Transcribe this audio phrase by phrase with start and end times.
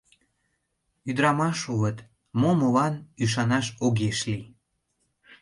[1.09, 1.97] Ӱдырамаш улыт...
[2.39, 2.93] мо молан...
[3.23, 4.45] ӱшанаш огеш лий....